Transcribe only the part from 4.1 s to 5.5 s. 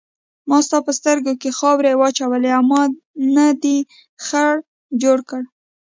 خر جوړ کړ.